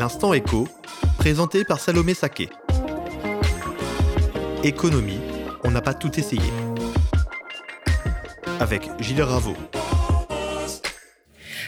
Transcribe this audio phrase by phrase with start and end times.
[0.00, 0.66] L'instant écho,
[1.18, 2.48] présenté par Salomé Saké.
[4.64, 5.20] Économie,
[5.62, 6.50] on n'a pas tout essayé.
[8.60, 9.54] Avec Gilles Raveau.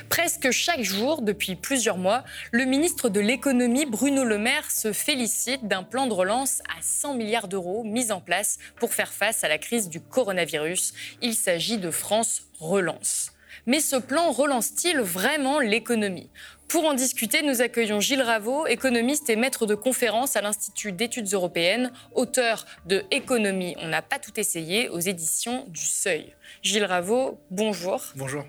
[0.08, 5.68] Presque chaque jour, depuis plusieurs mois, le ministre de l'économie, Bruno Le Maire, se félicite
[5.68, 9.48] d'un plan de relance à 100 milliards d'euros mis en place pour faire face à
[9.48, 10.94] la crise du coronavirus.
[11.20, 13.32] Il s'agit de France Relance.
[13.66, 16.30] Mais ce plan relance-t-il vraiment l'économie?
[16.72, 21.30] Pour en discuter, nous accueillons Gilles Raveau, économiste et maître de conférence à l'Institut d'études
[21.30, 26.34] européennes, auteur de Économie, on n'a pas tout essayé aux éditions du Seuil.
[26.62, 28.02] Gilles Raveau, bonjour.
[28.16, 28.46] Bonjour.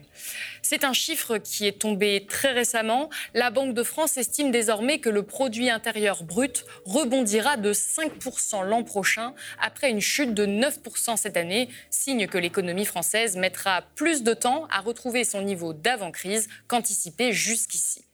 [0.61, 3.09] C'est un chiffre qui est tombé très récemment.
[3.33, 8.83] La Banque de France estime désormais que le produit intérieur brut rebondira de 5% l'an
[8.83, 14.33] prochain après une chute de 9% cette année, signe que l'économie française mettra plus de
[14.33, 18.05] temps à retrouver son niveau d'avant-crise qu'anticipé jusqu'ici.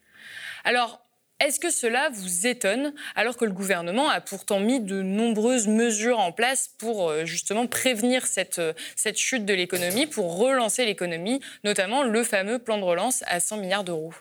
[0.63, 1.01] Alors,
[1.39, 6.19] est-ce que cela vous étonne alors que le gouvernement a pourtant mis de nombreuses mesures
[6.19, 11.39] en place pour euh, justement prévenir cette, euh, cette chute de l'économie, pour relancer l'économie,
[11.63, 14.13] notamment le fameux plan de relance à 100 milliards d'euros?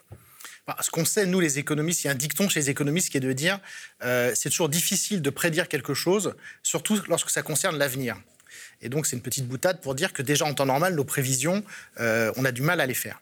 [0.69, 3.11] Bah, ce qu'on sait, nous les économistes, il y a un dicton chez les économistes
[3.11, 3.59] qui est de dire
[4.05, 8.17] euh, c'est toujours difficile de prédire quelque chose, surtout lorsque ça concerne l'avenir.
[8.81, 11.65] Et donc c'est une petite boutade pour dire que déjà en temps normal, nos prévisions,
[11.99, 13.21] on a du mal à les faire.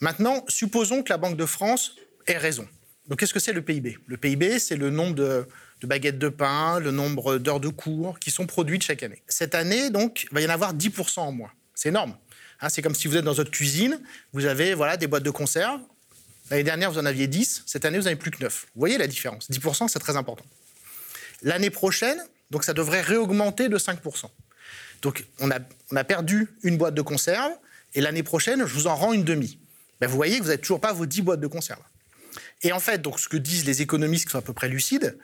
[0.00, 2.66] Maintenant, supposons que la Banque de France ait raison.
[3.08, 5.46] Donc qu'est-ce que c'est le PIB Le PIB, c'est le nombre de,
[5.82, 9.22] baguettes de pain, le nombre d'heures de cours qui sont produites chaque année.
[9.26, 11.50] Cette année, donc, il va y en avoir 10% en moins.
[11.74, 12.16] C'est énorme.
[12.60, 14.00] Hein, c'est comme si vous êtes dans votre cuisine,
[14.32, 15.80] vous avez voilà, des boîtes de conserve.
[16.50, 17.64] L'année dernière, vous en aviez 10.
[17.66, 18.66] Cette année, vous n'avez plus que 9.
[18.74, 20.44] Vous voyez la différence 10%, c'est très important.
[21.42, 24.26] L'année prochaine, donc ça devrait réaugmenter de 5%.
[25.02, 25.58] Donc on a,
[25.90, 27.52] on a perdu une boîte de conserve
[27.94, 29.58] et l'année prochaine, je vous en rends une demi.
[30.00, 31.82] Ben, vous voyez que vous n'avez toujours pas vos 10 boîtes de conserve.
[32.62, 35.18] Et en fait, donc, ce que disent les économistes qui sont à peu près lucides,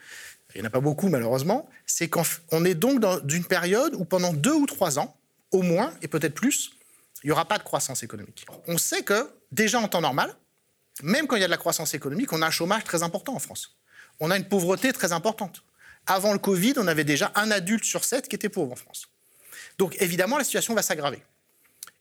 [0.55, 4.05] il n'y en a pas beaucoup malheureusement, c'est qu'on est donc dans une période où
[4.05, 5.15] pendant deux ou trois ans,
[5.51, 6.71] au moins, et peut-être plus,
[7.23, 8.45] il n'y aura pas de croissance économique.
[8.67, 10.35] On sait que déjà en temps normal,
[11.03, 13.35] même quand il y a de la croissance économique, on a un chômage très important
[13.35, 13.77] en France.
[14.19, 15.63] On a une pauvreté très importante.
[16.07, 19.09] Avant le Covid, on avait déjà un adulte sur sept qui était pauvre en France.
[19.77, 21.21] Donc évidemment, la situation va s'aggraver.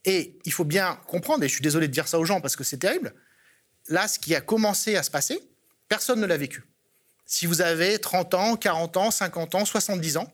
[0.05, 2.57] Et il faut bien comprendre, et je suis désolé de dire ça aux gens parce
[2.57, 3.15] que c'est terrible,
[3.89, 5.41] là, ce qui a commencé à se passer,
[5.89, 6.65] personne ne l'a vécu.
[7.27, 10.33] Si vous avez 30 ans, 40 ans, 50 ans, 70 ans,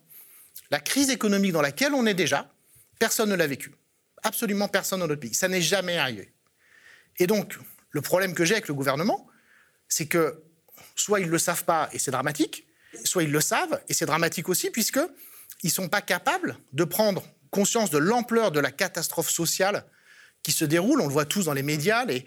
[0.70, 2.50] la crise économique dans laquelle on est déjà,
[2.98, 3.74] personne ne l'a vécu.
[4.22, 5.34] Absolument personne dans notre pays.
[5.34, 6.32] Ça n'est jamais arrivé.
[7.18, 7.58] Et donc,
[7.90, 9.26] le problème que j'ai avec le gouvernement,
[9.88, 10.42] c'est que
[10.94, 12.66] soit ils ne le savent pas et c'est dramatique,
[13.04, 15.08] soit ils le savent et c'est dramatique aussi, puisqu'ils
[15.64, 19.84] ne sont pas capables de prendre conscience de l'ampleur de la catastrophe sociale
[20.42, 21.00] qui se déroule.
[21.00, 22.26] On le voit tous dans les médias, les,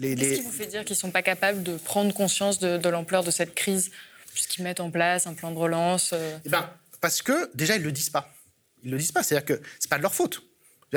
[0.00, 3.22] Qu'est-ce qui vous fait dire qu'ils ne sont pas capables de prendre conscience de, l'ampleur
[3.22, 3.90] de cette crise,
[4.32, 6.68] puisqu'ils mettent en place un plan de relance euh eh ben,
[7.00, 8.32] Parce que déjà, ils ne le disent pas.
[8.82, 10.42] Ils ne le disent pas, c'est-à-dire que ce n'est pas de leur faute.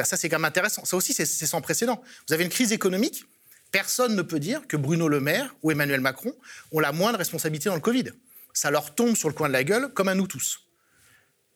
[0.03, 0.85] Ça, c'est quand même intéressant.
[0.85, 2.03] Ça aussi, c'est sans précédent.
[2.27, 3.25] Vous avez une crise économique,
[3.71, 6.33] personne ne peut dire que Bruno Le Maire ou Emmanuel Macron
[6.71, 8.11] ont la moindre responsabilité dans le Covid.
[8.53, 10.61] Ça leur tombe sur le coin de la gueule, comme à nous tous.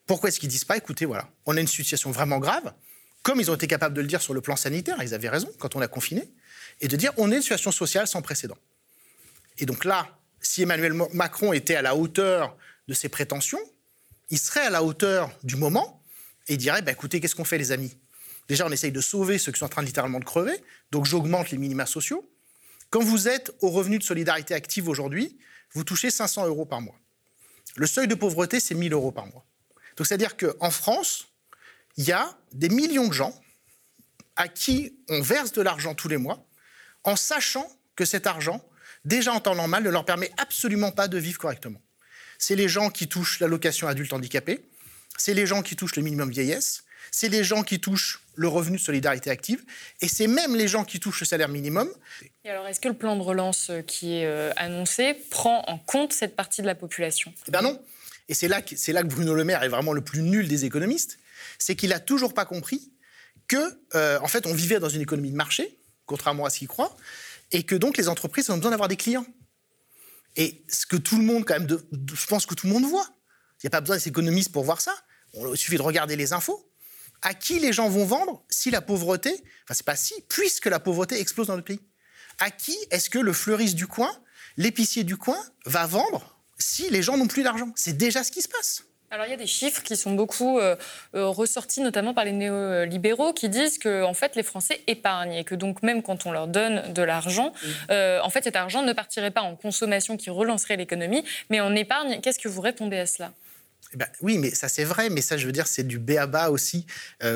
[0.08, 2.74] Pourquoi est-ce qu'ils ne disent pas, écoutez, voilà, on a une situation vraiment grave,
[3.24, 5.50] comme ils ont été capables de le dire sur le plan sanitaire, ils avaient raison
[5.60, 6.30] quand on a confiné,
[6.82, 8.58] et de dire on est une situation sociale sans précédent.
[9.58, 13.60] Et donc là, si Emmanuel Macron était à la hauteur de ses prétentions,
[14.30, 16.04] il serait à la hauteur du moment
[16.48, 17.96] et il dirait bah, écoutez, qu'est-ce qu'on fait, les amis?
[18.48, 20.62] Déjà, on essaye de sauver ceux qui sont en train littéralement de crever,
[20.92, 22.30] donc j'augmente les minima sociaux.
[22.90, 25.38] Quand vous êtes au revenu de solidarité active aujourd'hui,
[25.74, 26.96] vous touchez 500 euros par mois.
[27.78, 29.46] Le seuil de pauvreté, c'est 1000 euros par mois.
[29.96, 31.28] Donc, c'est-à-dire qu'en France,
[31.96, 33.40] il y a des millions de gens
[34.36, 36.46] à qui on verse de l'argent tous les mois
[37.04, 38.64] en sachant que cet argent,
[39.06, 41.82] déjà en temps normal, ne leur permet absolument pas de vivre correctement.
[42.38, 44.66] C'est les gens qui touchent l'allocation adulte handicapé,
[45.18, 48.78] c'est les gens qui touchent le minimum vieillesse, c'est les gens qui touchent le revenu
[48.78, 49.64] de solidarité active,
[50.02, 51.92] et c'est même les gens qui touchent le salaire minimum.
[52.44, 55.78] Et alors, est-ce que le plan de relance euh, qui est euh, annoncé prend en
[55.78, 57.34] compte cette partie de la population?
[57.48, 57.80] Eh bien non.
[58.30, 60.64] Et c'est là, que, là que Bruno Le Maire est vraiment le plus nul des
[60.64, 61.20] économistes,
[61.60, 62.92] c'est qu'il n'a toujours pas compris
[63.48, 66.68] que, euh, en fait, on vivait dans une économie de marché, contrairement à ce qu'ils
[66.68, 66.96] croient,
[67.52, 69.26] et que donc les entreprises ont besoin d'avoir des clients.
[70.36, 73.08] Et ce que tout le monde, quand même, je pense que tout le monde voit.
[73.60, 74.96] Il n'y a pas besoin des économistes pour voir ça.
[75.34, 76.68] il suffit de regarder les infos.
[77.22, 80.80] À qui les gens vont vendre si la pauvreté, enfin c'est pas si, puisque la
[80.80, 81.80] pauvreté explose dans le pays.
[82.40, 84.12] À qui est-ce que le fleuriste du coin,
[84.58, 87.72] l'épicier du coin va vendre si les gens n'ont plus d'argent?
[87.76, 88.86] C'est déjà ce qui se passe.
[89.14, 90.78] Alors il y a des chiffres qui sont beaucoup euh,
[91.16, 95.44] euh, ressortis, notamment par les néolibéraux, qui disent que en fait les Français épargnent et
[95.44, 97.52] que donc même quand on leur donne de l'argent,
[97.90, 101.76] euh, en fait cet argent ne partirait pas en consommation qui relancerait l'économie, mais en
[101.76, 102.22] épargne.
[102.22, 103.34] Qu'est-ce que vous répondez à cela?
[103.94, 106.50] Eh ben, oui, mais ça c'est vrai, mais ça je veux dire c'est du béaba
[106.50, 106.86] aussi.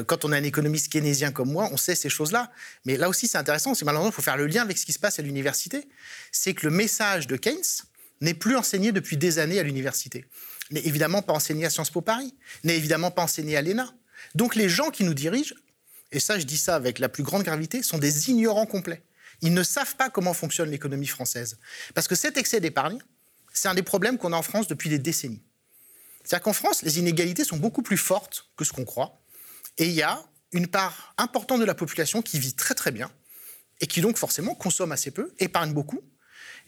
[0.08, 2.54] quand on est un économiste keynésien comme moi, on sait ces choses-là.
[2.86, 4.94] Mais là aussi c'est intéressant, c'est malheureusement il faut faire le lien avec ce qui
[4.94, 5.90] se passe à l'université.
[6.32, 7.84] C'est que le message de Keynes
[8.22, 10.24] n'est plus enseigné depuis des années à l'université
[10.72, 12.34] n'est évidemment pas enseigné à Sciences Po Paris,
[12.64, 13.94] n'est évidemment pas enseigné à l'ENA.
[14.34, 15.56] Donc les gens qui nous dirigent,
[16.12, 19.04] et ça je dis ça avec la plus grande gravité, sont des ignorants complets.
[19.42, 21.58] Ils ne savent pas comment fonctionne l'économie française.
[21.94, 23.00] Parce que cet excès d'épargne,
[23.54, 25.44] c'est un des problèmes qu'on a en France depuis des décennies.
[26.24, 29.22] C'est-à-dire qu'en France, les inégalités sont beaucoup plus fortes que ce qu'on croit.
[29.78, 33.12] Et il y a une part importante de la population qui vit très très bien
[33.82, 36.02] et qui donc forcément consomme assez peu, épargne beaucoup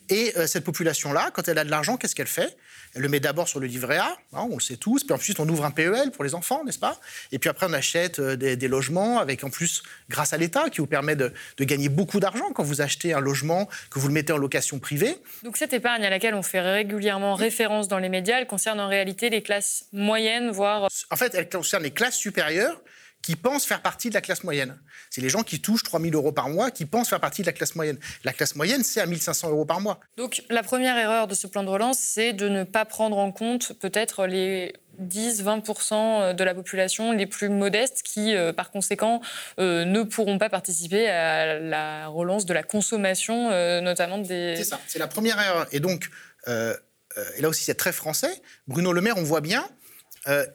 [0.09, 2.55] et euh, cette population-là, quand elle a de l'argent, qu'est-ce qu'elle fait?
[2.95, 5.39] Elle le met d'abord sur le livret A, hein, on le sait tous, puis ensuite
[5.39, 6.99] on ouvre un PEL pour les enfants, n'est-ce pas?
[7.31, 10.79] Et puis après on achète euh, des, logements avec en plus, grâce à l'État, qui
[10.79, 14.33] vous permet de, gagner beaucoup d'argent quand vous achetez un logement, que vous le mettez
[14.33, 15.17] en location privée.
[15.43, 18.87] Donc cette épargne à laquelle on fait régulièrement référence dans les médias, elle concerne en
[18.87, 20.87] réalité les classes moyennes, voire...
[21.11, 22.81] En fait, elle concerne les classes supérieures
[23.27, 24.79] qui pensent faire partie de la classe moyenne.
[25.09, 27.47] C'est les gens qui touchent 3 000 euros par mois qui pensent faire partie de
[27.47, 27.97] la classe moyenne.
[28.23, 29.99] La classe moyenne, c'est à 1 500 euros par mois.
[30.15, 33.33] Donc la première erreur de ce plan de relance, c'est de ne pas prendre en
[33.33, 34.71] compte peut-être les
[35.01, 39.19] 10-20% de la population les plus modestes qui, euh, par conséquent,
[39.59, 44.55] euh, ne pourront pas participer à la relance de la consommation, euh, notamment des...
[44.55, 45.67] C'est ça, c'est la première erreur.
[45.73, 46.09] Et donc,
[46.47, 49.67] et là aussi c'est très français, Bruno Le Maire, on voit bien,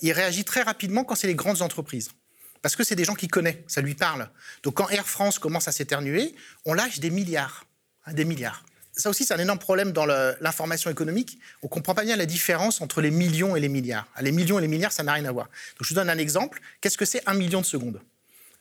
[0.01, 2.13] il réagit très rapidement quand c'est les grandes entreprises
[2.63, 4.31] parce que c'est des gens qui connaissent, ça lui parle.
[4.63, 7.67] Donc quand Air France commence à s'éternuer, on lâche des milliards,
[8.07, 8.65] hein, des milliards.
[8.95, 11.39] Ça aussi, c'est un énorme problème dans l'information économique.
[11.63, 14.07] On ne comprend pas bien la différence entre les millions et les milliards.
[14.15, 15.47] Ah, les millions et les milliards, ça n'a rien à voir.
[15.47, 16.61] Donc je vous donne un exemple.
[16.81, 18.01] Qu'est-ce que c'est un million de secondes?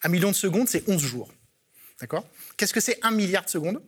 [0.04, 1.30] Un million de secondes, c'est 11 jours.
[2.00, 2.26] D'accord?
[2.56, 3.82] Qu'est-ce que c'est un milliard de secondes?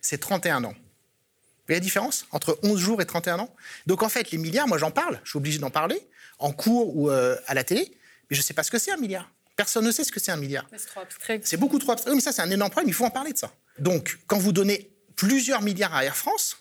[0.00, 0.70] C'est 31 ans.
[0.70, 3.54] Vous voyez la différence entre 11 jours et 31 ans?
[3.86, 6.00] Donc en fait, les milliards, moi j'en parle, je suis obligé d'en parler,
[6.38, 7.92] en cours ou euh, à la télé.
[8.30, 9.30] Mais je ne sais pas ce que c'est un milliard.
[9.56, 10.66] Personne ne sait ce que c'est un milliard.
[10.76, 11.40] C'est trop abstrait.
[11.44, 12.10] C'est beaucoup trop abstrait.
[12.10, 12.88] Oui, mais ça, c'est un énorme problème.
[12.88, 13.52] Il faut en parler de ça.
[13.78, 16.58] Donc, quand vous donnez plusieurs milliards à Air France,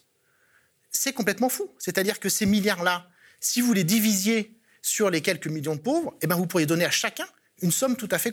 [0.92, 1.70] c'est complètement fou.
[1.78, 3.10] C'est-à-dire que ces milliards-là,
[3.42, 6.86] si vous les divisiez sur les quelques millions de pauvres, eh ben, vous pourriez donner
[6.86, 7.28] à chacun
[7.62, 8.32] une somme tout à fait,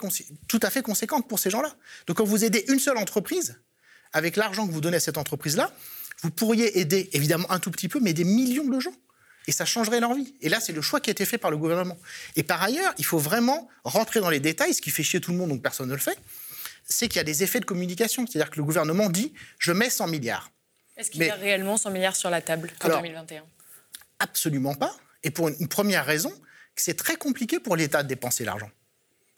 [0.49, 1.75] tout à fait conséquente pour ces gens-là.
[2.07, 3.61] Donc, quand vous aidez une seule entreprise,
[4.13, 5.73] avec l'argent que vous donnez à cette entreprise-là,
[6.23, 8.95] vous pourriez aider, évidemment un tout petit peu, mais des millions de gens
[9.47, 10.35] et ça changerait leur vie.
[10.41, 11.99] Et là, c'est le choix qui a été fait par le gouvernement.
[12.37, 15.33] Et par ailleurs, il faut vraiment rentrer dans les détails, ce qui fait chier tout
[15.33, 16.19] le monde, donc personne ne le fait,
[16.85, 18.27] c'est qu'il y a des effets de communication.
[18.27, 20.51] C'est-à-dire que le gouvernement dit je mets 100 milliards.
[20.97, 23.43] Est-ce qu'il y a réellement 100 milliards sur la table en 2021
[24.19, 24.95] Absolument pas.
[25.25, 26.33] Et pour une première raison,
[26.77, 28.71] c'est très compliqué pour l'État de dépenser l'argent.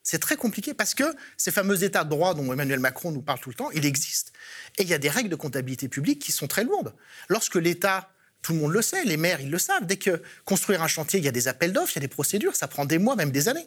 [0.02, 1.04] C'est très compliqué parce que
[1.38, 4.32] ces fameux états de droit dont Emmanuel Macron nous parle tout le temps, il existe.
[4.76, 6.94] Et il y a des règles de comptabilité publique qui sont très lourdes.
[7.28, 8.10] Lorsque l'État
[8.44, 9.86] tout le monde le sait, les maires, ils le savent.
[9.86, 12.08] Dès que construire un chantier, il y a des appels d'offres, il y a des
[12.08, 13.66] procédures, ça prend des mois, même des années.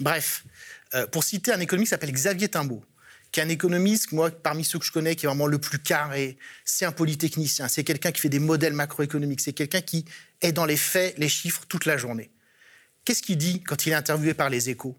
[0.00, 0.44] Bref,
[0.94, 2.84] euh, pour citer un économiste qui s'appelle Xavier Timbaud,
[3.30, 5.78] qui est un économiste, moi, parmi ceux que je connais, qui est vraiment le plus
[5.78, 10.04] carré, c'est un polytechnicien, c'est quelqu'un qui fait des modèles macroéconomiques, c'est quelqu'un qui
[10.40, 12.32] est dans les faits, les chiffres, toute la journée.
[13.04, 14.98] Qu'est-ce qu'il dit quand il est interviewé par les échos?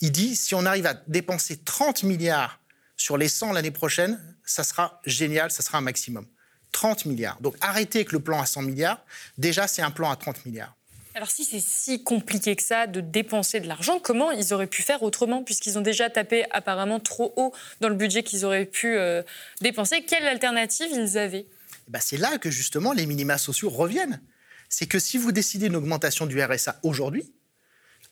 [0.00, 2.58] Il dit, si on arrive à dépenser 30 milliards
[2.96, 6.26] sur les 100 l'année prochaine, ça sera génial, ça sera un maximum.
[6.72, 7.40] 30 milliards.
[7.40, 9.04] Donc arrêtez avec le plan à 100 milliards.
[9.38, 10.74] Déjà, c'est un plan à 30 milliards.
[11.14, 14.82] Alors si c'est si compliqué que ça de dépenser de l'argent, comment ils auraient pu
[14.82, 18.96] faire autrement puisqu'ils ont déjà tapé apparemment trop haut dans le budget qu'ils auraient pu
[18.96, 19.22] euh,
[19.60, 20.02] dépenser?
[20.04, 21.46] Quelle alternative ils avaient?
[21.88, 24.22] Bah C'est là que justement les minima sociaux reviennent.
[24.70, 27.30] C'est que si vous décidez une augmentation du RSA aujourd'hui,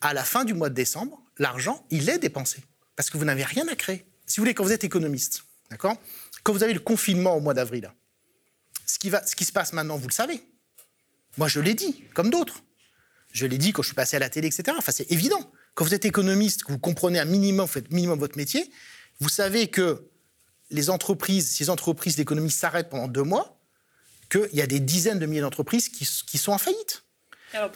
[0.01, 2.63] à la fin du mois de décembre, l'argent, il est dépensé.
[2.95, 4.05] Parce que vous n'avez rien à créer.
[4.27, 5.95] Si vous voulez, quand vous êtes économiste, d'accord
[6.43, 7.91] Quand vous avez le confinement au mois d'avril,
[8.85, 10.43] ce qui, va, ce qui se passe maintenant, vous le savez.
[11.37, 12.63] Moi, je l'ai dit, comme d'autres.
[13.31, 14.75] Je l'ai dit quand je suis passé à la télé, etc.
[14.77, 15.51] Enfin, c'est évident.
[15.73, 18.69] Quand vous êtes économiste, que vous comprenez un minimum, vous faites minimum votre métier,
[19.19, 20.09] vous savez que
[20.69, 23.57] les entreprises, ces entreprises d'économie s'arrêtent pendant deux mois,
[24.29, 27.03] qu'il y a des dizaines de milliers d'entreprises qui, qui, sont en faillite.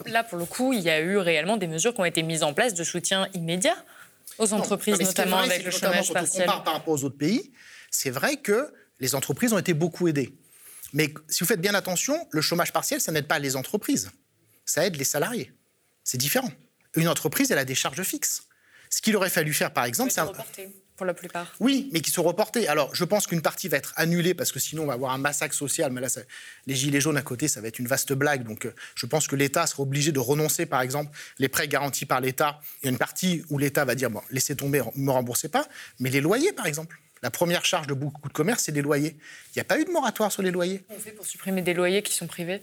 [0.06, 2.44] là, pour le coup, il y a eu réellement des mesures qui ont été mises
[2.44, 3.76] en place de soutien immédiat
[4.38, 6.46] aux entreprises, notamment avec le chômage partiel.
[6.46, 7.52] Quand on compare par rapport aux autres pays,
[7.92, 10.34] c'est vrai que les entreprises ont été beaucoup aidées.
[10.94, 14.12] Mais si vous faites bien attention, le chômage partiel, ça n'aide pas les entreprises.
[14.66, 15.52] Ça aide les salariés.
[16.04, 16.52] C'est différent.
[16.96, 18.44] Une entreprise, elle a des charges fixes.
[18.90, 20.22] Ce qu'il aurait fallu faire, par exemple, c'est
[20.96, 21.54] pour la plupart.
[21.60, 22.70] Oui, mais qui sont reportés.
[22.70, 25.18] Alors, je pense qu'une partie va être annulée parce que sinon, on va avoir un
[25.18, 25.92] massacre social.
[25.92, 26.08] Mais là,
[26.68, 28.44] les gilets jaunes à côté, ça va être une vaste blague.
[28.44, 32.06] Donc, euh, je pense que l'État sera obligé de renoncer, par exemple, les prêts garantis
[32.06, 32.62] par l'État.
[32.82, 35.50] Il y a une partie où l'État va dire bon, laissez tomber, ne me remboursez
[35.50, 35.68] pas.
[36.00, 36.98] Mais les loyers, par exemple.
[37.24, 39.18] La première charge de beaucoup de commerces, c'est des loyers.
[39.50, 40.86] Il n'y a pas eu de moratoire sur les loyers.
[40.90, 42.62] On fait pour supprimer des loyers qui sont privés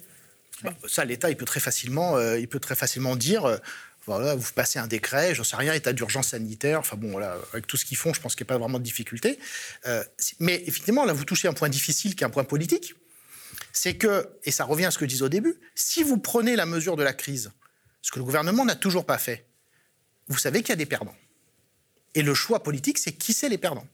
[0.63, 3.45] bah, Ça, l'État, il peut très facilement, euh, il peut très facilement dire.
[3.45, 3.57] Euh,
[4.05, 6.81] voilà, vous passez un décret, j'en sais rien, état d'urgence sanitaire.
[6.81, 8.79] Enfin bon, voilà, avec tout ce qu'ils font, je pense qu'il n'y a pas vraiment
[8.79, 9.39] de difficulté.
[9.87, 10.03] Euh,
[10.41, 12.95] mais effectivement, là, vous touchez un point difficile qui est un point politique.
[13.73, 16.57] C'est que, et ça revient à ce que je disais au début, si vous prenez
[16.57, 17.53] la mesure de la crise,
[18.01, 19.47] ce que le gouvernement n'a toujours pas fait,
[20.29, 21.17] vous savez qu'il y a des perdants.
[22.15, 23.87] Et le choix politique, c'est qui c'est les perdants.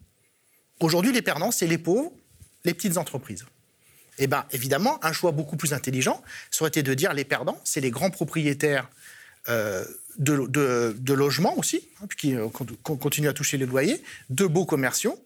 [0.81, 2.13] Aujourd'hui, les perdants, c'est les pauvres,
[2.65, 3.45] les petites entreprises.
[4.19, 6.23] Eh bien, évidemment, un choix beaucoup plus intelligent,
[6.67, 8.89] été de dire les perdants, c'est les grands propriétaires
[9.49, 9.85] euh,
[10.19, 15.19] de, logements aussi, hein, qui euh, continuent à toucher les loyers, de beaux commerciaux,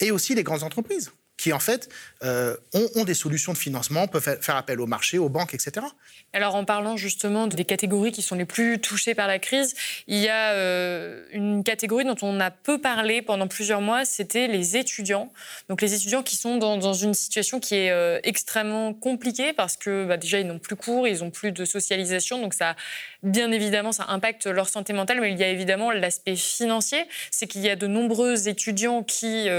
[0.00, 1.10] et aussi les grandes entreprises
[1.44, 1.90] qui en fait
[2.22, 5.84] euh, ont, des solutions de financement, peuvent faire appel au marché, aux banques, etc.
[6.32, 9.74] Alors en parlant justement des catégories qui sont les plus touchées par la crise,
[10.06, 14.46] il y a euh, une catégorie dont on a peu parlé pendant plusieurs mois, c'était
[14.46, 15.30] les étudiants.
[15.68, 20.06] Donc les étudiants qui sont dans, une situation qui est euh, extrêmement compliquée parce que
[20.06, 22.74] bah, déjà ils n'ont plus cours, ils n'ont plus de socialisation, donc ça
[23.22, 27.46] bien évidemment ça impacte leur santé mentale, mais il y a évidemment l'aspect financier, c'est
[27.46, 29.50] qu'il y a de nombreux étudiants qui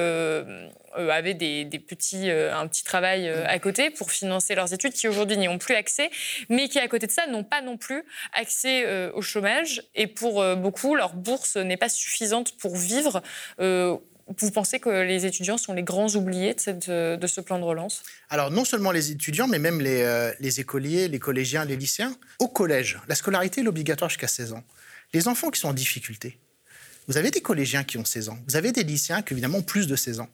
[0.96, 5.08] avaient des, petits, euh, un petit travail euh, à côté pour financer leurs études, qui
[5.08, 6.10] aujourd'hui n'y ont plus accès,
[6.50, 9.84] mais qui à côté de ça n'ont pas non plus accès au chômage.
[9.96, 13.22] Et pour beaucoup, leur bourse n'est pas suffisante pour vivre.
[13.60, 17.64] Vous pensez que les étudiants sont les grands oubliés de, cette, de ce plan de
[17.64, 18.04] relance?
[18.30, 22.16] Alors non seulement les étudiants, mais même les, les, écoliers, les collégiens, les lycéens.
[22.40, 24.64] Au collège, la scolarité est obligatoire jusqu'à 16 ans.
[25.14, 26.40] Les enfants qui sont en difficulté,
[27.08, 29.64] vous avez des collégiens qui ont 16 ans, vous avez des lycéens qui évidemment ont
[29.64, 30.30] plus de 16 ans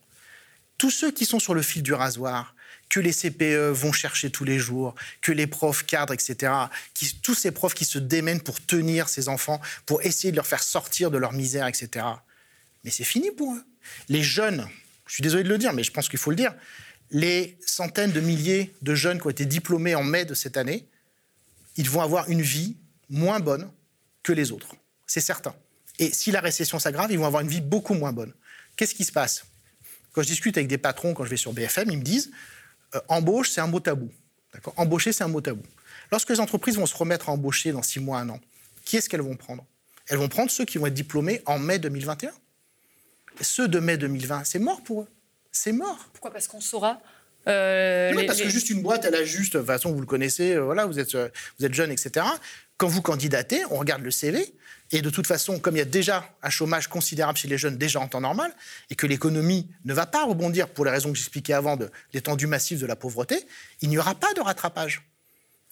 [0.82, 2.56] tous ceux qui sont sur le fil du rasoir,
[2.90, 6.54] que les CPE vont chercher tous les jours, que les profs cadres, etc.,
[7.22, 10.64] tous ces profs qui se démènent pour tenir ces enfants, pour essayer de leur faire
[10.64, 12.04] sortir de leur misère, etc.
[12.84, 13.64] Mais c'est fini pour eux.
[14.10, 14.68] Les jeunes,
[15.06, 16.56] je suis désolé de le dire, mais je pense qu'il faut le dire,
[17.12, 20.88] les centaines de milliers de jeunes qui ont été diplômés en mai de cette année,
[21.78, 22.76] ils vont avoir une vie
[23.08, 23.72] moins bonne
[24.24, 24.74] que les autres.
[25.06, 25.54] C'est certain.
[26.00, 28.34] Et si la récession s'aggrave, ils vont avoir une vie beaucoup moins bonne.
[28.76, 29.46] Qu'est-ce qui se passe?
[30.14, 32.32] Quand je discute avec des patrons, quand je vais sur BFM, ils me disent
[32.96, 34.10] euh, embauche, c'est un mot tabou.
[34.76, 35.64] Embaucher, c'est un mot tabou.
[36.12, 38.40] Lorsque les entreprises vont se remettre à embaucher dans six mois, un an,
[38.84, 39.66] qui est-ce qu'elles vont prendre?
[40.08, 42.32] Elles vont prendre ceux qui vont être diplômés en mai 2021.
[43.40, 45.08] ceux de mai 2020, c'est mort pour eux.
[45.52, 46.10] C'est mort.
[46.14, 46.32] Pourquoi?
[46.32, 47.00] Parce qu'on saura
[47.48, 50.54] euh, parce que juste une boîte, elle a juste, de toute façon, vous le connaissez,
[50.54, 52.24] euh, voilà, vous êtes, vous êtes jeune, etc.
[52.78, 54.54] Quand vous candidatez, on regarde le CV,
[54.92, 57.78] et de toute façon, comme il y a déjà un chômage considérable chez les jeunes,
[57.78, 58.54] déjà en temps normal,
[58.90, 62.48] et que l'économie ne va pas rebondir pour les raisons que j'expliquais avant de l'étendue
[62.48, 63.46] massive de la pauvreté,
[63.82, 65.04] il n'y aura pas de rattrapage.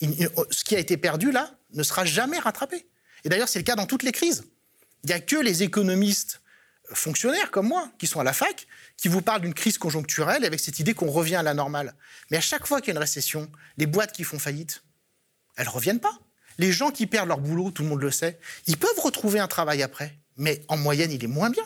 [0.01, 2.87] ce qui a été perdu là ne sera jamais rattrapé.
[3.25, 4.45] Et d'ailleurs, c'est le cas dans toutes les crises.
[5.03, 6.41] Il n'y a que les économistes
[6.93, 10.59] fonctionnaires comme moi, qui sont à la fac, qui vous parlent d'une crise conjoncturelle avec
[10.59, 11.93] cette idée qu'on revient à la normale.
[12.31, 14.83] Mais à chaque fois qu'il y a une récession, les boîtes qui font faillite,
[15.57, 16.17] elles ne reviennent pas.
[16.59, 18.37] Les gens qui perdent leur boulot, tout le monde le sait,
[18.67, 21.63] ils peuvent retrouver un travail après, mais en moyenne, il est moins bien.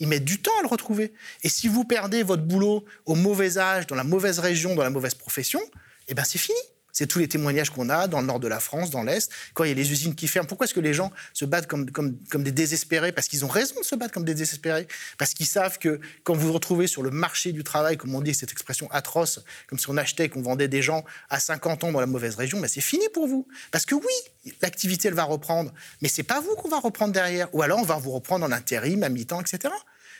[0.00, 1.14] Ils mettent du temps à le retrouver.
[1.44, 4.90] Et si vous perdez votre boulot au mauvais âge, dans la mauvaise région, dans la
[4.90, 5.60] mauvaise profession,
[6.08, 6.58] eh ben c'est fini.
[6.92, 9.64] C'est tous les témoignages qu'on a dans le nord de la France, dans l'Est, quand
[9.64, 10.46] il y a les usines qui ferment.
[10.46, 13.12] Pourquoi est-ce que les gens se battent comme, des désespérés?
[13.12, 14.86] Parce qu'ils ont raison de se battre comme des désespérés.
[15.16, 18.20] Parce qu'ils savent que quand vous vous retrouvez sur le marché du travail, comme on
[18.20, 21.92] dit, cette expression atroce, comme si on achetait, qu'on vendait des gens à 50 ans
[21.92, 23.48] dans la mauvaise région, ben c'est fini pour vous.
[23.70, 25.72] Parce que oui, l'activité, elle va reprendre.
[26.02, 27.48] Mais c'est pas vous qu'on va reprendre derrière.
[27.54, 29.72] Ou alors on va vous reprendre en intérim, à mi-temps, etc.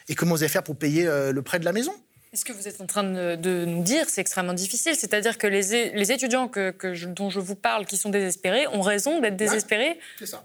[0.09, 1.95] Et comment vous allez faire pour payer euh, le prêt de la maison?
[2.35, 4.97] Ce que vous êtes en train de, nous dire, c'est extrêmement difficile.
[4.97, 9.37] C'est-à-dire que les, étudiants que, dont je vous parle, qui sont désespérés, ont raison d'être
[9.37, 9.99] désespérés.
[10.19, 10.45] c'est ça.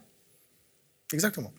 [1.13, 1.53] Exactement.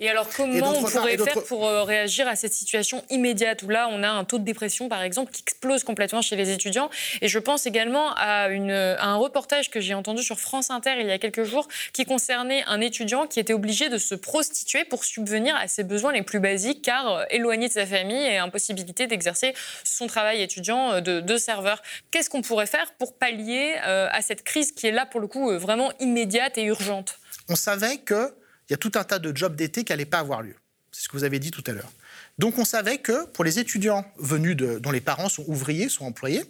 [0.00, 3.88] Et alors, comment on pourrait faire pour euh, réagir à cette situation immédiate où là,
[3.90, 6.90] on a un taux de dépression, par exemple, qui explose complètement chez les étudiants?
[7.20, 11.06] Et je pense également à, une, un reportage que j'ai entendu sur France Inter il
[11.06, 15.04] y a quelques jours qui concernait un étudiant qui était obligé de se prostituer pour
[15.04, 19.06] subvenir à ses besoins les plus basiques, car euh, éloigné de sa famille et impossibilité
[19.06, 21.82] d'exercer son travail étudiant euh, de, serveur.
[22.10, 25.50] Qu'est-ce qu'on pourrait faire pour pallier à cette crise qui est là, pour le coup,
[25.58, 27.18] vraiment immédiate et urgente?
[27.48, 28.32] On savait que
[28.72, 30.54] il y a tout un tas de jobs d'été qui n'allaient pas avoir lieu.
[30.92, 31.92] C'est ce que vous avez dit tout à l'heure.
[32.38, 36.42] Donc on savait que pour les étudiants venus dont les parents sont ouvriers, sont employés,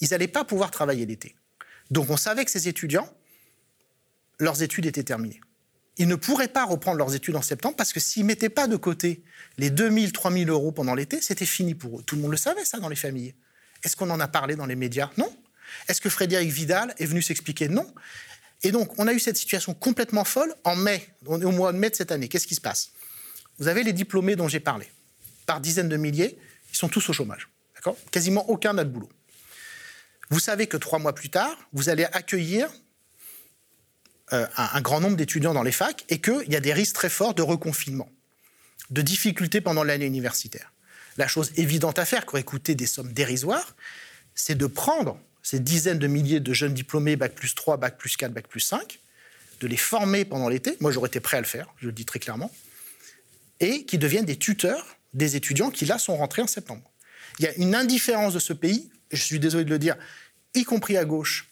[0.00, 1.36] ils n'allaient pas pouvoir travailler l'été.
[1.92, 3.08] Donc on savait que ces étudiants,
[4.40, 5.40] leurs études étaient terminées.
[5.96, 8.66] ils ne pourraient pas reprendre leurs études en septembre parce que s'ils ne mettaient pas
[8.66, 9.22] de côté
[9.56, 12.02] les 2000, 3000 euros pendant l'été, c'était fini pour eux.
[12.02, 13.36] Tout le monde le savait, ça, dans les familles.
[13.84, 15.10] Est-ce qu'on en a parlé dans les médias?
[15.18, 15.32] Non.
[15.86, 17.68] Est-ce que Frédéric Vidal est venu s'expliquer?
[17.68, 17.86] Non.
[18.62, 21.90] Et donc, on a eu cette situation complètement folle en mai, au mois de mai
[21.90, 22.28] de cette année.
[22.28, 22.92] Qu'est-ce qui se passe?
[23.58, 24.90] Vous avez les diplômés dont j'ai parlé.
[25.46, 26.38] Par dizaines de milliers,
[26.70, 27.48] ils sont tous au chômage.
[27.74, 27.96] D'accord?
[28.10, 29.08] Quasiment aucun n'a de boulot.
[30.30, 32.70] Vous savez que trois mois plus tard, vous allez accueillir
[34.32, 37.08] euh, un, grand nombre d'étudiants dans les facs et qu'il y a des risques très
[37.08, 38.08] forts de reconfinement,
[38.90, 40.72] de difficultés pendant l'année universitaire.
[41.16, 43.74] La chose évidente à faire, qui aurait coûté des sommes dérisoires,
[44.36, 45.18] c'est de prendre
[45.50, 48.60] ces dizaines de milliers de jeunes diplômés, Bac plus 3, Bac plus 4, Bac plus
[48.60, 49.00] 5,
[49.60, 50.76] de les former pendant l'été.
[50.78, 52.52] Moi, j'aurais été prêt à le faire, je le dis très clairement.
[53.58, 56.88] Et qui deviennent des tuteurs des étudiants qui, là, sont rentrés en septembre.
[57.40, 59.96] Il y a une indifférence de ce pays, je suis désolé de le dire,
[60.54, 61.48] y compris à gauche,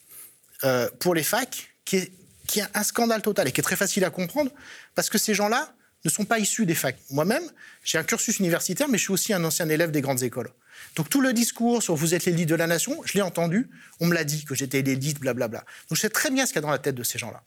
[0.62, 2.12] euh, pour les facs, qui est
[2.47, 4.50] qui est un scandale total et qui est très facile à comprendre
[4.95, 5.75] parce que ces gens-là
[6.05, 6.99] ne sont pas issus des facs.
[7.11, 7.43] Moi-même,
[7.85, 10.50] j'ai un cursus universitaire, mais je suis aussi un ancien élève des grandes écoles.
[10.97, 13.68] Donc tout le discours sur vous êtes l'élite de la nation, je l'ai entendu,
[14.00, 15.58] on me l'a dit que j'étais l'élite, blablabla.
[15.58, 17.42] Donc je sais très bien ce qu'il y a dans la tête de ces gens-là.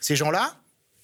[0.00, 0.56] Ces gens-là,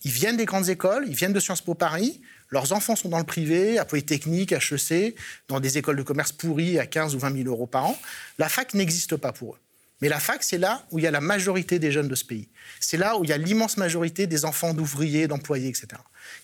[0.04, 3.18] ils viennent des grandes écoles, ils viennent de Sciences Po Paris, leurs enfants sont dans
[3.18, 5.14] le privé, à Polytechnique, HEC,
[5.48, 7.98] dans des écoles de commerce pourries à 15 ou 20 000 euros par an.
[8.38, 9.58] La fac n'existe pas pour eux.
[10.00, 12.24] Mais la fac, c'est là où il y a la majorité des jeunes de ce
[12.24, 12.48] pays.
[12.80, 15.88] C'est là où il y a l'immense majorité des enfants d'ouvriers, d'employés, etc.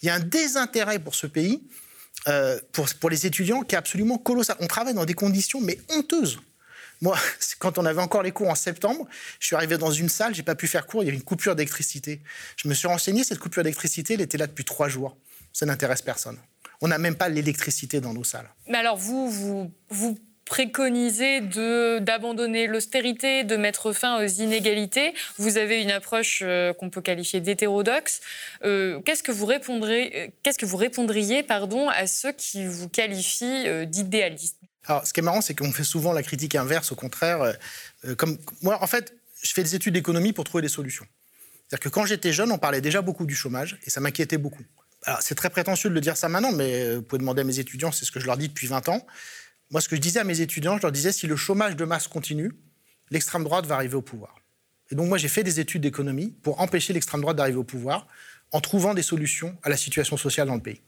[0.03, 1.63] Il y a un désintérêt pour ce pays,
[2.29, 4.57] euh, pour, pour les étudiants, qui est absolument colossal.
[4.61, 6.41] On travaille dans des conditions, mais honteuses.
[7.01, 7.19] Moi,
[7.59, 9.07] quand on avait encore les cours en septembre,
[9.41, 11.25] je suis arrivé dans une salle, j'ai pas pu faire cours, il y avait une
[11.25, 12.21] coupure d'électricité.
[12.57, 15.17] Je me suis renseigné, cette coupure d'électricité, elle était là depuis trois jours.
[15.53, 16.39] Ça n'intéresse personne.
[16.81, 18.49] On n'a même pas l'électricité dans nos salles.
[18.69, 21.41] Mais alors vous, vous, vous préconiser
[22.01, 25.15] d'abandonner l'austérité, de mettre fin aux inégalités.
[25.39, 28.21] Vous avez une approche euh, qu'on peut qualifier d'hétérodoxe.
[28.65, 32.89] Euh, qu'est-ce que vous répondrez, euh, qu'est-ce que vous répondriez, pardon, à ceux qui vous
[32.89, 34.59] qualifient d'idéalistes?
[34.87, 36.93] Alors, ce qui est marrant, c'est qu'on fait souvent la critique inverse.
[36.93, 37.55] Au contraire,
[38.19, 41.07] comme moi, en fait, je fais des études d'économie pour trouver des solutions.
[41.69, 44.63] C'est-à-dire que quand j'étais jeune, on parlait déjà beaucoup du chômage et ça m'inquiétait beaucoup.
[45.21, 47.93] C'est très prétentieux de le dire ça maintenant, mais vous pouvez demander à mes étudiants,
[47.93, 49.07] c'est ce que je leur dis depuis 20 ans.
[49.75, 51.85] Moi, ce que je disais à mes étudiants, je leur disais, si le chômage de
[51.85, 52.53] masse continue,
[53.11, 54.37] l'extrême droite va arriver au pouvoir.
[54.93, 58.07] Et donc, moi, j'ai fait des études d'économie pour empêcher l'extrême droite d'arriver au pouvoir
[58.53, 60.81] en trouvant des solutions à la situation sociale dans le pays.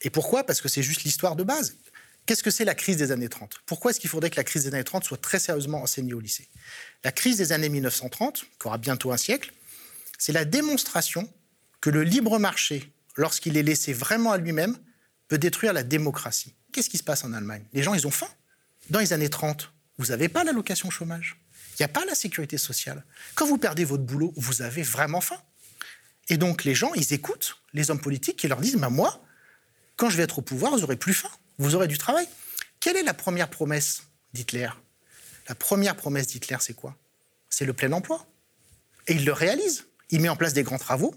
[0.00, 0.42] Et pourquoi?
[0.42, 1.76] Parce que c'est juste l'histoire de base.
[2.24, 4.62] Qu'est-ce que c'est la crise des années 30 Pourquoi est-ce qu'il faudrait que la crise
[4.64, 6.48] des années 30 soit très sérieusement enseignée au lycée?
[7.04, 9.52] La crise des années 1930, qui aura bientôt un siècle,
[10.16, 11.30] c'est la démonstration
[11.82, 14.78] que le libre marché, lorsqu'il est laissé vraiment à lui-même,
[15.28, 16.54] peut détruire la démocratie.
[16.72, 17.64] Qu'est-ce qui se passe en Allemagne?
[17.72, 18.28] Les gens, ils ont faim.
[18.90, 21.40] Dans les années 30, vous n'avez pas l'allocation chômage.
[21.72, 23.04] Il n'y a pas la sécurité sociale.
[23.34, 25.40] Quand vous perdez votre boulot, vous avez vraiment faim.
[26.28, 29.22] Et donc, les gens, ils écoutent les hommes politiques qui leur disent bah, Moi,
[29.96, 31.30] quand je vais être au pouvoir, vous n'aurez plus faim.
[31.58, 32.26] Vous aurez du travail.
[32.80, 34.68] Quelle est la première promesse d'Hitler?
[35.48, 36.96] La première promesse d'Hitler, c'est quoi?
[37.48, 38.26] C'est le plein emploi.
[39.06, 39.86] Et il le réalise.
[40.10, 41.14] Il met en place des grands travaux,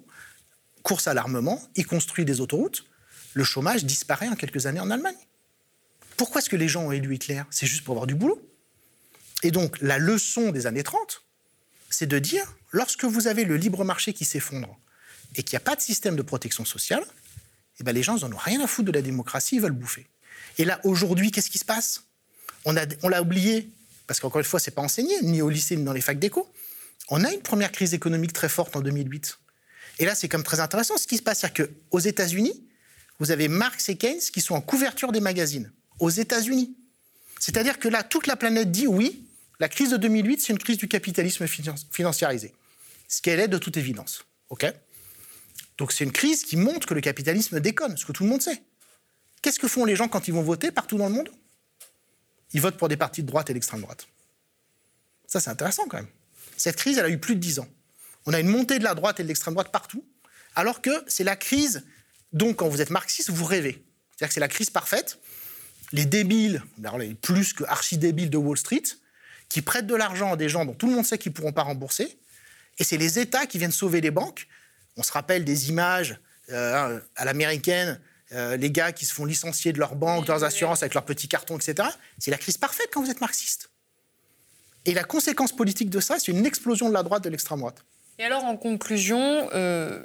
[0.82, 2.86] course à l'armement, il construit des autoroutes.
[3.34, 5.16] Le chômage disparaît en quelques années en Allemagne.
[6.22, 7.42] Pourquoi est-ce que les gens ont élu Hitler?
[7.50, 8.40] C'est juste pour avoir du boulot.
[9.42, 11.24] Et donc, la leçon des années 30,
[11.90, 14.78] c'est de dire, lorsque vous avez le libre marché qui s'effondre
[15.36, 17.04] et qu'il n'y a pas de système de protection sociale,
[17.80, 20.06] eh ben les gens n'en ont rien à foutre de la démocratie, ils veulent bouffer.
[20.60, 22.04] Et là, aujourd'hui, qu'est-ce qui se passe?
[22.66, 23.72] On l'a on oublié,
[24.06, 26.20] parce qu'encore une fois, ce n'est pas enseigné, ni au lycée, ni dans les facs
[26.20, 26.48] d'éco.
[27.10, 29.40] On a une première crise économique très forte en 2008.
[29.98, 31.40] Et là, c'est comme très intéressant ce qui se passe.
[31.40, 32.64] C'est-à-dire qu'aux États-Unis,
[33.18, 36.76] vous avez Marx et Keynes qui sont en couverture des magazines aux États-Unis.
[37.40, 39.24] C'est-à-dire que là, toute la planète dit oui,
[39.60, 42.54] la crise de 2008, c'est une crise du capitalisme financiarisé.
[43.08, 44.26] Ce qu'elle est de toute évidence.
[44.50, 44.66] OK?
[45.78, 48.42] Donc c'est une crise qui montre que le capitalisme déconne, ce que tout le monde
[48.42, 48.62] sait.
[49.42, 51.30] Qu'est-ce que font les gens quand ils vont voter partout dans le monde?
[52.54, 54.08] Ils votent pour des partis de droite et d'extrême droite.
[55.28, 56.10] Ça, c'est intéressant quand même.
[56.58, 57.68] Cette crise, elle a eu plus de dix ans.
[58.26, 60.06] On a une montée de la droite et de l'extrême droite partout,
[60.56, 61.86] alors que c'est la crise
[62.34, 63.86] dont, quand vous êtes marxiste, vous rêvez.
[64.12, 65.20] C'est-à-dire que c'est la crise parfaite
[65.94, 66.64] les débiles,
[67.00, 68.84] les plus que archi-débiles de Wall Street,
[69.50, 71.52] qui prêtent de l'argent à des gens dont tout le monde sait qu'ils ne pourront
[71.52, 72.18] pas rembourser,
[72.80, 74.48] et c'est les États qui viennent sauver les banques.
[74.98, 76.18] On se rappelle des images
[76.50, 78.00] euh, à l'américaine,
[78.32, 81.06] euh, les gars qui se font licencier de leur banque, de leurs assurances avec leurs
[81.06, 81.90] petits cartons, etc.
[82.18, 83.70] C'est la crise parfaite quand vous êtes marxiste.
[84.86, 87.84] Et la conséquence politique de ça, c'est une explosion de la droite, de l'extrême droite.
[88.18, 90.04] Et alors, en conclusion, euh,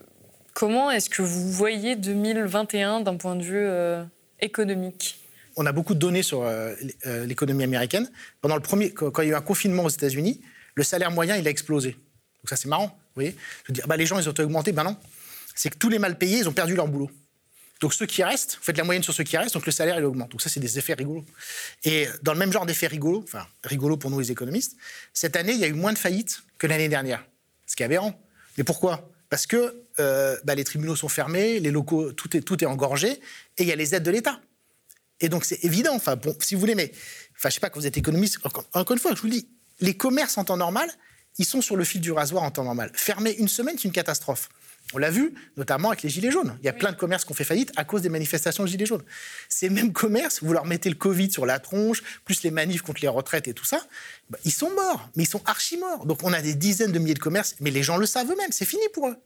[0.54, 3.68] comment est-ce que vous voyez 2021 d'un point de vue
[4.40, 5.25] économique?
[5.56, 6.74] On a beaucoup de données sur euh,
[7.06, 8.10] euh, l'économie américaine.
[8.40, 10.40] Pendant le premier, quand il y a eu un confinement aux États-Unis,
[10.74, 11.92] le salaire moyen, il a explosé.
[11.92, 12.88] Donc ça, c'est marrant.
[12.88, 13.34] Vous voyez
[13.66, 14.72] Je dire, bah, les gens, ils ont augmenté.
[14.72, 14.96] Ben non.
[15.54, 17.10] c'est que tous les mal payés, ils ont perdu leur boulot.
[17.80, 19.98] Donc ceux qui restent, vous faites la moyenne sur ceux qui restent, donc le salaire
[19.98, 20.30] il augmente.
[20.30, 21.26] Donc ça c'est des effets rigolos.
[21.84, 24.76] Et dans le même genre d'effets rigolos, enfin rigolos pour nous les économistes,
[25.12, 27.22] cette année il y a eu moins de faillites que l'année dernière,
[27.66, 28.18] ce qui est aberrant.
[28.56, 29.10] Mais pourquoi?
[29.28, 33.10] Parce que euh, bah, les tribunaux sont fermés, les locaux, tout est, tout est engorgé,
[33.10, 34.40] et il y a les aides de l'État.
[35.20, 36.92] Et donc c'est évident, enfin bon, si vous voulez, mais
[37.36, 39.32] enfin je sais pas quand vous êtes économiste, encore, encore une fois, je vous le
[39.32, 39.48] dis,
[39.80, 40.90] les commerces en temps normal,
[41.38, 42.90] ils sont sur le fil du rasoir en temps normal.
[42.94, 44.48] Fermer une semaine, c'est une catastrophe.
[44.94, 46.56] On l'a vu, notamment avec les Gilets jaunes.
[46.60, 48.68] Il y a plein de commerces qui ont fait faillite à cause des manifestations de
[48.68, 49.02] Gilets jaunes.
[49.48, 53.00] Ces mêmes commerces, vous leur mettez le Covid sur la tronche, plus les manifs contre
[53.02, 53.84] les retraites et tout ça,
[54.30, 56.06] bah, ils sont morts, mais ils sont archi morts.
[56.06, 58.52] Donc on a des dizaines de milliers de commerces, mais les gens le savent eux-mêmes,
[58.52, 59.16] c'est fini pour eux.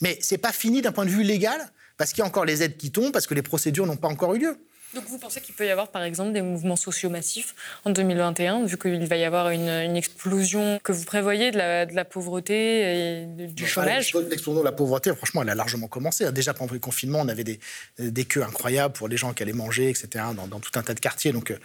[0.00, 2.62] Mais c'est pas fini d'un point de vue légal, parce qu'il y a encore les
[2.62, 4.58] aides qui tombent, parce que les procédures n'ont pas encore eu lieu.
[4.96, 7.54] Donc vous pensez qu'il peut y avoir par exemple des mouvements sociaux massifs
[7.84, 11.58] en 2021, vu qu'il va y avoir une, explosion que vous prévoyez de
[11.94, 14.14] la, pauvreté et du chômage?
[14.14, 16.32] L'explosion de la pauvreté, franchement, elle a largement commencé.
[16.32, 17.60] Déjà pendant le confinement, on avait des,
[17.98, 21.00] des queues incroyables pour les gens qui allaient manger, etc., dans, tout un tas de
[21.00, 21.32] quartiers.
[21.32, 21.58] Donc euh,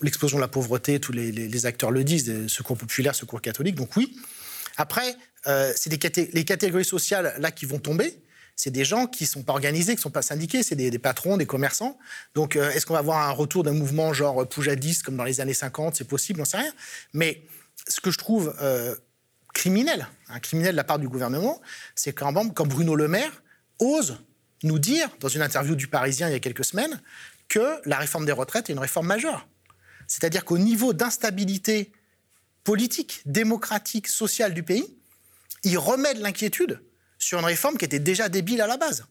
[0.00, 3.94] l'explosion de la pauvreté, tous les, acteurs le disent, euh, secours populaire, secours catholique, donc
[3.96, 4.16] oui.
[4.78, 5.14] Après,
[5.46, 8.16] euh, c'est les catégories sociales là qui vont tomber
[8.58, 10.98] c'est des gens qui ne sont pas organisés, qui ne sont pas syndiqués, c'est des,
[10.98, 11.96] patrons, des commerçants.
[12.34, 15.40] Donc, euh, est-ce qu'on va avoir un retour d'un mouvement genre Poujadiste, comme dans les
[15.40, 16.72] années 50 C'est possible, on ne sait rien.
[17.14, 17.44] Mais
[17.86, 18.96] ce que je trouve euh,
[19.54, 21.62] criminel, un criminel de la part du gouvernement,
[21.94, 23.44] c'est quand, quand Bruno Le Maire
[23.78, 24.18] ose
[24.64, 27.00] nous dire, dans une interview du Parisien il y a quelques semaines,
[27.46, 29.46] que la réforme des retraites est une réforme majeure.
[30.08, 31.92] C'est-à-dire qu'au niveau d'instabilité
[32.64, 34.98] politique, démocratique, sociale du pays,
[35.62, 36.80] il remet de l'inquiétude
[37.18, 39.06] sur une réforme qui était déjà débile à la base.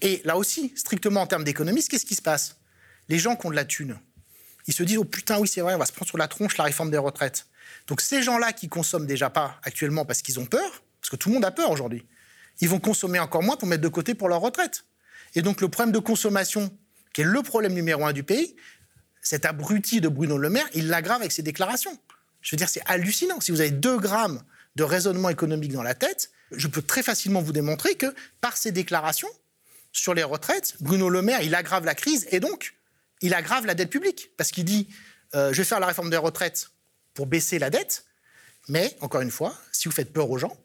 [0.00, 2.56] Et là aussi, strictement en termes d'économie, qu'est-ce qui se passe?
[3.08, 3.98] Les gens qui ont de la thune,
[4.66, 6.56] ils se disent Oh putain, oui, c'est vrai, on va se prendre sur la tronche
[6.56, 7.46] la réforme des retraites.
[7.86, 11.28] Donc ces gens-là qui consomment déjà pas actuellement parce qu'ils ont peur, parce que tout
[11.28, 12.06] le monde a peur aujourd'hui,
[12.60, 14.84] ils vont consommer encore moins pour mettre de côté pour leur retraite.
[15.34, 16.76] Et donc le problème de consommation,
[17.12, 18.56] qui est le problème numéro un du pays,
[19.20, 21.96] cet abruti de Bruno Le Maire, il l'aggrave avec ses déclarations.
[22.40, 23.40] Je veux dire, c'est hallucinant.
[23.40, 24.42] Si vous avez deux grammes
[24.74, 28.72] de raisonnement économique dans la tête, je peux très facilement vous démontrer que par ses
[28.72, 29.28] déclarations
[29.92, 32.74] sur les retraites, Bruno Le Maire, il aggrave la crise et donc
[33.20, 34.30] il aggrave la dette publique.
[34.36, 34.88] Parce qu'il dit,
[35.34, 36.70] euh, je vais faire la réforme des retraites
[37.14, 38.04] pour baisser la dette,
[38.68, 40.56] mais encore une fois, si vous faites peur aux gens,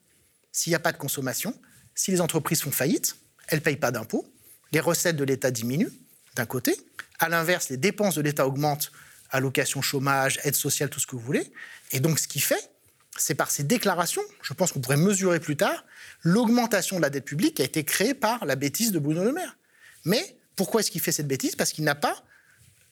[0.52, 1.60] s'il n'y a pas de consommation,
[1.94, 4.26] si les entreprises font faillite, elles ne payent pas d'impôts,
[4.72, 5.92] les recettes de l'État diminuent,
[6.36, 6.76] d'un côté.
[7.20, 8.92] À l'inverse, les dépenses de l'État augmentent,
[9.32, 11.52] allocations chômage, aide sociale, tout ce que vous voulez.
[11.92, 12.70] Et donc, ce qui fait,
[13.18, 15.86] c'est par ces déclarations, je pense qu'on pourrait mesurer plus tard,
[16.24, 19.32] l'augmentation de la dette publique qui a été créée par la bêtise de Bruno Le
[19.32, 19.58] Maire.
[20.06, 21.56] Mais pourquoi est-ce qu'il fait cette bêtise?
[21.56, 22.24] Parce qu'il n'a pas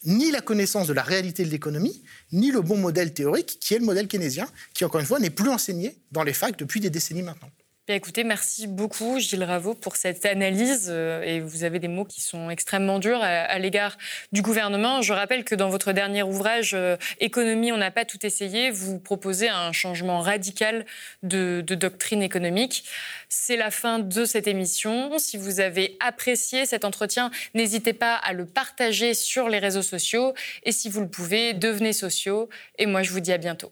[0.05, 3.79] ni la connaissance de la réalité de l'économie, ni le bon modèle théorique, qui est
[3.79, 6.89] le modèle keynésien, qui, encore une fois, n'est plus enseigné dans les facs depuis des
[6.89, 7.49] décennies maintenant
[7.93, 12.19] écoutez, merci beaucoup Gilles Raveau pour cette analyse euh, et vous avez des mots qui
[12.19, 13.97] sont extrêmement durs à, l'égard
[14.31, 15.03] du gouvernement.
[15.03, 18.97] Je rappelle que dans votre dernier ouvrage euh, Économie, on n'a pas tout essayé, vous
[18.97, 20.85] proposez un changement radical
[21.21, 22.85] de, de doctrine économique.
[23.29, 25.19] C'est la fin de cette émission.
[25.19, 30.33] Si vous avez apprécié cet entretien, n'hésitez pas à le partager sur les réseaux sociaux
[30.63, 33.71] et si vous le pouvez, devenez sociaux et moi je vous dis à bientôt.